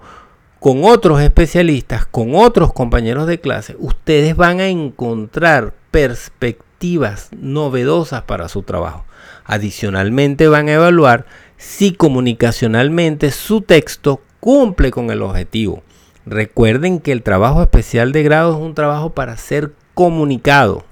con 0.58 0.84
otros 0.84 1.22
especialistas, 1.22 2.04
con 2.04 2.34
otros 2.34 2.70
compañeros 2.74 3.26
de 3.26 3.40
clase, 3.40 3.76
ustedes 3.78 4.36
van 4.36 4.60
a 4.60 4.68
encontrar 4.68 5.72
perspectivas 5.90 7.30
novedosas 7.32 8.24
para 8.24 8.50
su 8.50 8.62
trabajo. 8.62 9.06
Adicionalmente 9.46 10.48
van 10.48 10.68
a 10.68 10.74
evaluar 10.74 11.24
si 11.60 11.92
comunicacionalmente 11.92 13.30
su 13.30 13.60
texto 13.60 14.22
cumple 14.40 14.90
con 14.90 15.10
el 15.10 15.20
objetivo. 15.20 15.82
Recuerden 16.24 17.00
que 17.00 17.12
el 17.12 17.22
trabajo 17.22 17.62
especial 17.62 18.12
de 18.12 18.22
grado 18.22 18.54
es 18.54 18.58
un 18.58 18.74
trabajo 18.74 19.10
para 19.10 19.36
ser 19.36 19.74
comunicado. 19.92 20.84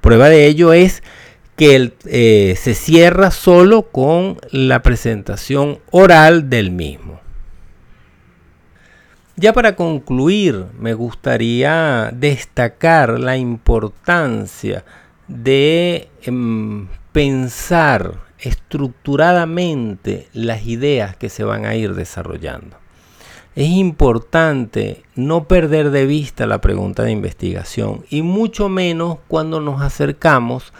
Prueba 0.00 0.30
de 0.30 0.46
ello 0.46 0.72
es 0.72 1.02
que 1.56 1.92
eh, 2.06 2.56
se 2.58 2.74
cierra 2.74 3.30
solo 3.30 3.82
con 3.82 4.38
la 4.50 4.82
presentación 4.82 5.80
oral 5.90 6.48
del 6.48 6.70
mismo. 6.70 7.20
Ya 9.36 9.52
para 9.52 9.76
concluir, 9.76 10.64
me 10.78 10.94
gustaría 10.94 12.10
destacar 12.14 13.20
la 13.20 13.36
importancia 13.36 14.82
de 15.28 16.08
em, 16.22 16.88
pensar 17.12 18.23
estructuradamente 18.38 20.28
las 20.32 20.66
ideas 20.66 21.16
que 21.16 21.28
se 21.28 21.44
van 21.44 21.64
a 21.64 21.74
ir 21.74 21.94
desarrollando. 21.94 22.76
Es 23.54 23.68
importante 23.68 25.04
no 25.14 25.46
perder 25.46 25.90
de 25.90 26.06
vista 26.06 26.46
la 26.46 26.60
pregunta 26.60 27.04
de 27.04 27.12
investigación 27.12 28.04
y 28.10 28.22
mucho 28.22 28.68
menos 28.68 29.18
cuando 29.28 29.60
nos 29.60 29.80
acercamos 29.80 30.72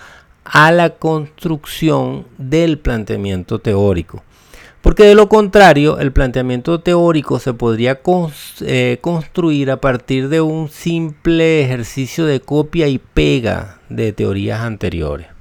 a 0.45 0.73
la 0.73 0.91
construcción 0.91 2.27
del 2.37 2.79
planteamiento 2.79 3.61
teórico. 3.61 4.25
Porque 4.83 5.05
de 5.05 5.15
lo 5.15 5.31
contrario, 5.31 5.99
el 5.99 6.13
planteamiento 6.13 6.81
teórico 6.81 7.39
se 7.39 7.55
podría 7.55 8.01
eh, 8.61 8.99
construir 9.01 9.71
a 9.71 9.81
partir 9.81 10.29
de 10.29 10.43
un 10.43 10.69
simple 10.69 11.63
ejercicio 11.63 12.27
de 12.27 12.41
copia 12.41 12.87
y 12.89 12.99
pega 12.99 13.79
de 13.89 14.13
teorías 14.13 14.61
anteriores. 14.61 15.34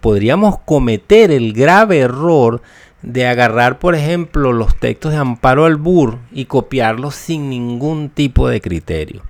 Podríamos 0.00 0.58
cometer 0.60 1.30
el 1.30 1.52
grave 1.52 1.98
error 1.98 2.62
de 3.02 3.26
agarrar, 3.26 3.78
por 3.78 3.94
ejemplo, 3.94 4.52
los 4.52 4.76
textos 4.76 5.12
de 5.12 5.18
Amparo 5.18 5.64
Albur 5.64 6.18
y 6.32 6.46
copiarlos 6.46 7.14
sin 7.14 7.50
ningún 7.50 8.08
tipo 8.08 8.48
de 8.48 8.60
criterio. 8.60 9.22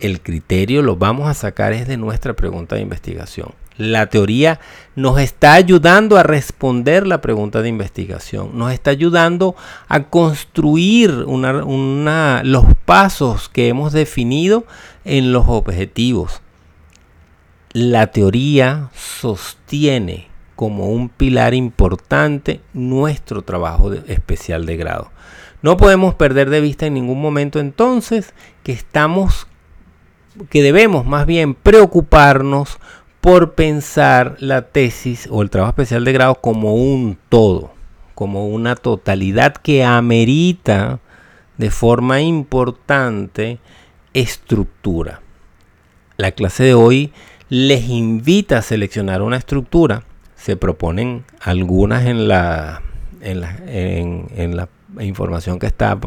El 0.00 0.20
criterio 0.20 0.82
lo 0.82 0.96
vamos 0.96 1.28
a 1.28 1.34
sacar 1.34 1.72
es 1.72 1.88
de 1.88 1.96
nuestra 1.96 2.34
pregunta 2.34 2.76
de 2.76 2.82
investigación. 2.82 3.52
La 3.76 4.06
teoría 4.06 4.60
nos 4.96 5.20
está 5.20 5.54
ayudando 5.54 6.16
a 6.16 6.22
responder 6.22 7.06
la 7.06 7.20
pregunta 7.20 7.62
de 7.62 7.68
investigación, 7.68 8.58
nos 8.58 8.72
está 8.72 8.90
ayudando 8.90 9.54
a 9.88 10.04
construir 10.04 11.10
los 11.10 12.64
pasos 12.84 13.48
que 13.48 13.68
hemos 13.68 13.92
definido 13.92 14.64
en 15.04 15.32
los 15.32 15.44
objetivos. 15.46 16.40
La 17.72 18.06
teoría 18.08 18.90
sostiene 18.94 20.28
como 20.56 20.88
un 20.88 21.08
pilar 21.08 21.54
importante 21.54 22.60
nuestro 22.72 23.42
trabajo 23.42 23.92
especial 23.92 24.64
de 24.64 24.76
grado. 24.76 25.10
No 25.60 25.76
podemos 25.76 26.14
perder 26.14 26.50
de 26.50 26.60
vista 26.60 26.86
en 26.86 26.94
ningún 26.94 27.20
momento 27.20 27.60
entonces 27.60 28.32
que 28.62 28.72
estamos, 28.72 29.46
que 30.48 30.62
debemos 30.62 31.04
más 31.04 31.26
bien 31.26 31.54
preocuparnos 31.54 32.78
por 33.20 33.54
pensar 33.54 34.36
la 34.38 34.62
tesis 34.62 35.28
o 35.30 35.42
el 35.42 35.50
trabajo 35.50 35.70
especial 35.70 36.04
de 36.04 36.12
grado 36.12 36.36
como 36.36 36.74
un 36.74 37.18
todo, 37.28 37.72
como 38.14 38.48
una 38.48 38.76
totalidad 38.76 39.54
que 39.54 39.84
amerita 39.84 41.00
de 41.58 41.70
forma 41.70 42.22
importante 42.22 43.58
estructura. 44.14 45.20
La 46.16 46.32
clase 46.32 46.64
de 46.64 46.74
hoy 46.74 47.12
les 47.48 47.88
invita 47.88 48.58
a 48.58 48.62
seleccionar 48.62 49.22
una 49.22 49.36
estructura. 49.36 50.02
Se 50.36 50.56
proponen 50.56 51.24
algunas 51.40 52.06
en 52.06 52.28
la, 52.28 52.82
información 55.00 55.58
que 55.58 55.66
está 55.66 55.98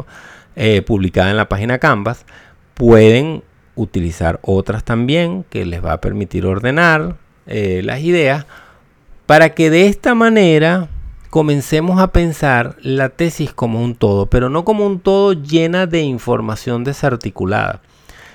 eh, 0.55 0.81
publicada 0.81 1.31
en 1.31 1.37
la 1.37 1.49
página 1.49 1.79
Canvas. 1.79 2.25
Pueden 2.73 3.43
utilizar 3.75 4.39
otras 4.43 4.83
también 4.83 5.45
que 5.49 5.65
les 5.65 5.83
va 5.83 5.93
a 5.93 6.01
permitir 6.01 6.45
ordenar 6.45 7.17
eh, 7.47 7.81
las 7.83 8.01
ideas 8.01 8.45
para 9.25 9.53
que 9.53 9.69
de 9.69 9.87
esta 9.87 10.13
manera 10.13 10.89
comencemos 11.29 12.01
a 12.01 12.11
pensar 12.11 12.75
la 12.81 13.09
tesis 13.09 13.53
como 13.53 13.81
un 13.81 13.95
todo, 13.95 14.25
pero 14.25 14.49
no 14.49 14.65
como 14.65 14.85
un 14.85 14.99
todo 14.99 15.33
llena 15.33 15.87
de 15.87 16.01
información 16.01 16.83
desarticulada, 16.83 17.81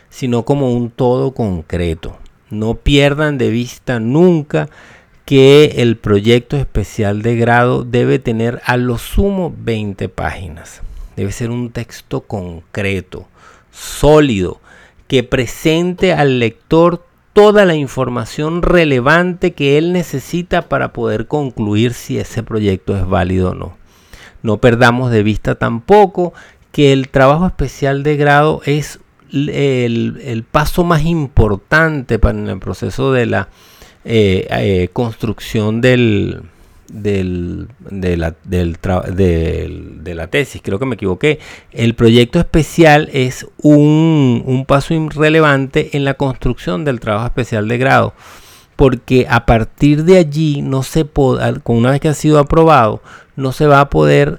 sino 0.08 0.44
como 0.44 0.72
un 0.72 0.90
todo 0.90 1.32
concreto. 1.32 2.16
No 2.50 2.74
pierdan 2.74 3.38
de 3.38 3.50
vista 3.50 3.98
nunca 4.00 4.68
que 5.24 5.74
el 5.78 5.96
proyecto 5.96 6.56
especial 6.56 7.22
de 7.22 7.36
grado 7.36 7.82
debe 7.82 8.20
tener 8.20 8.62
a 8.64 8.76
lo 8.76 8.96
sumo 8.96 9.52
20 9.58 10.08
páginas. 10.08 10.82
Debe 11.16 11.32
ser 11.32 11.50
un 11.50 11.70
texto 11.70 12.20
concreto, 12.20 13.26
sólido, 13.72 14.60
que 15.08 15.24
presente 15.24 16.12
al 16.12 16.38
lector 16.38 17.04
toda 17.32 17.64
la 17.64 17.74
información 17.74 18.62
relevante 18.62 19.52
que 19.52 19.76
él 19.78 19.92
necesita 19.92 20.62
para 20.62 20.92
poder 20.92 21.26
concluir 21.26 21.92
si 21.92 22.18
ese 22.18 22.42
proyecto 22.42 22.96
es 22.96 23.06
válido 23.06 23.50
o 23.50 23.54
no. 23.54 23.76
No 24.42 24.58
perdamos 24.58 25.10
de 25.10 25.22
vista 25.22 25.56
tampoco 25.56 26.32
que 26.70 26.92
el 26.92 27.08
trabajo 27.08 27.46
especial 27.46 28.04
de 28.04 28.16
grado 28.16 28.62
es 28.64 29.00
el, 29.32 30.44
paso 30.50 30.84
más 30.84 31.04
importante 31.04 32.18
para 32.18 32.38
el 32.38 32.58
proceso 32.58 33.12
de 33.12 33.26
la 33.26 33.48
eh, 34.04 34.46
eh, 34.50 34.88
construcción 34.92 35.80
del, 35.80 36.42
del, 36.88 37.68
de, 37.90 38.16
la, 38.16 38.34
de 38.44 40.14
la 40.14 40.26
tesis, 40.28 40.60
creo 40.62 40.78
que 40.78 40.86
me 40.86 40.94
equivoqué. 40.94 41.38
El 41.72 41.94
proyecto 41.94 42.38
especial 42.38 43.08
es 43.12 43.46
un, 43.62 44.42
un 44.46 44.64
paso 44.66 44.94
irrelevante 44.94 45.96
en 45.96 46.04
la 46.04 46.14
construcción 46.14 46.84
del 46.84 47.00
trabajo 47.00 47.26
especial 47.26 47.68
de 47.68 47.78
grado, 47.78 48.14
porque 48.76 49.26
a 49.28 49.46
partir 49.46 50.04
de 50.04 50.18
allí 50.18 50.62
no 50.62 50.82
se 50.82 51.04
puede, 51.04 51.60
una 51.64 51.90
vez 51.90 52.00
que 52.00 52.08
ha 52.08 52.14
sido 52.14 52.38
aprobado, 52.38 53.02
no 53.34 53.52
se 53.52 53.66
va 53.66 53.80
a 53.80 53.90
poder 53.90 54.38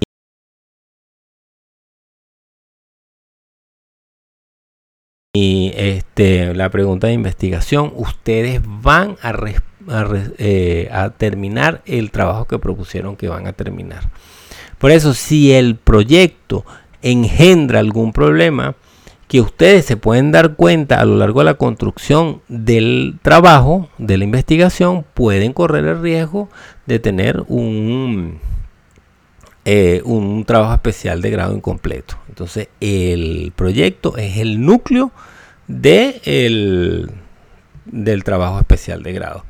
y 5.34 5.72
este, 5.76 6.54
la 6.54 6.70
pregunta 6.70 7.08
de 7.08 7.14
investigación, 7.14 7.92
ustedes 7.96 8.62
van 8.64 9.18
a 9.22 9.34
eh, 10.38 10.90
a, 10.92 11.12
terminar 11.12 11.82
el 11.86 12.12
trabajo 12.12 12.46
que 12.46 12.60
propusieron 12.60 13.16
que 13.16 13.30
van 13.30 13.48
a 13.48 13.54
terminar. 13.54 14.10
Por 14.80 14.92
eso, 14.92 15.14
si 15.14 15.54
el 15.54 15.76
proyecto 15.76 16.66
engendra 17.02 17.80
algún 17.80 18.14
problema, 18.14 18.76
que 19.28 19.42
ustedes 19.42 19.86
se 19.86 19.98
pueden 19.98 20.32
dar 20.32 20.56
cuenta 20.56 21.00
a 21.00 21.06
lo 21.06 21.18
largo 21.18 21.42
de 21.42 21.46
la 21.46 21.54
construcción 21.56 22.42
del 22.48 23.20
trabajo, 23.22 23.90
de 23.98 24.18
la 24.18 24.24
investigación, 24.24 25.06
pueden 25.14 25.54
correr 25.54 25.86
el 25.86 26.02
riesgo 26.02 26.50
de 26.86 27.00
tener 27.00 27.44
un, 27.48 28.40
eh, 29.70 30.02
un 30.06 30.46
trabajo 30.46 30.74
especial 30.74 31.22
de 31.22 31.30
grado 31.30 31.54
incompleto. 31.54 32.18
Entonces, 32.30 32.70
el 32.80 33.52
proyecto 33.54 34.16
es 34.16 34.38
el 34.38 34.66
núcleo 34.66 35.12
de 35.68 36.22
del 37.84 38.24
trabajo 38.24 38.60
especial 38.60 39.04
de 39.04 39.12
grado. 39.12 39.44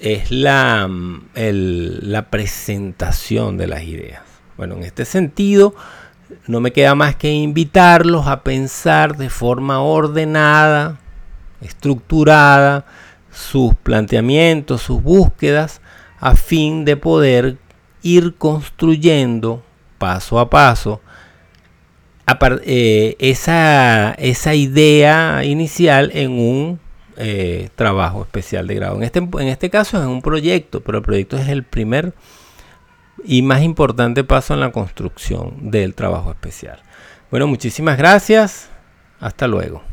Es 0.00 0.32
la, 0.32 0.90
la 1.36 2.28
presentación 2.28 3.56
de 3.56 3.68
las 3.68 3.84
ideas. 3.84 4.22
Bueno, 4.56 4.74
en 4.74 4.82
este 4.82 5.04
sentido, 5.04 5.76
no 6.48 6.58
me 6.58 6.72
queda 6.72 6.96
más 6.96 7.14
que 7.14 7.30
invitarlos 7.30 8.26
a 8.26 8.42
pensar 8.42 9.16
de 9.16 9.30
forma 9.30 9.80
ordenada, 9.80 10.98
estructurada, 11.60 12.84
sus 13.30 13.76
planteamientos, 13.76 14.82
sus 14.82 15.00
búsquedas, 15.00 15.80
a 16.18 16.34
fin 16.34 16.84
de 16.84 16.96
poder 16.96 17.58
ir 18.02 18.34
construyendo 18.36 19.62
paso 19.98 20.38
a 20.38 20.48
paso 20.50 21.00
eh, 22.64 23.16
esa, 23.18 24.12
esa, 24.12 24.54
idea 24.54 25.44
inicial 25.44 26.10
en 26.14 26.30
un 26.32 26.80
eh, 27.16 27.70
trabajo 27.74 28.22
especial 28.22 28.66
de 28.66 28.74
grado. 28.76 28.96
En 28.96 29.02
este, 29.02 29.18
en 29.18 29.48
este 29.48 29.68
caso 29.68 30.00
es 30.00 30.06
un 30.06 30.22
proyecto, 30.22 30.80
pero 30.80 30.98
el 30.98 31.04
proyecto 31.04 31.36
es 31.36 31.48
el 31.48 31.64
primer 31.64 32.14
y 33.24 33.42
más 33.42 33.62
importante 33.62 34.24
paso 34.24 34.54
en 34.54 34.60
la 34.60 34.72
construcción 34.72 35.70
del 35.70 35.94
trabajo 35.94 36.30
especial. 36.30 36.80
Bueno, 37.30 37.46
muchísimas 37.46 37.98
gracias. 37.98 38.70
Hasta 39.20 39.46
luego. 39.46 39.89